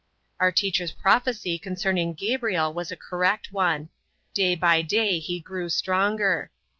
Our 0.39 0.51
teacher's 0.51 0.91
prophecy 0.91 1.61
regarding 1.63 2.15
Gabriel 2.15 2.73
was 2.73 2.91
a 2.91 2.95
correct 2.95 3.51
one. 3.51 3.89
Day 4.33 4.55
by 4.55 4.81
day 4.81 5.19
he 5.19 5.39
grew 5.39 5.69
stronger. 5.69 6.49